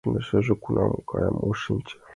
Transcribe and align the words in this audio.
Йӧршынжӧ 0.13 0.53
кунам 0.63 0.91
кая— 1.09 1.29
ом 1.45 1.53
шинче. 1.61 1.95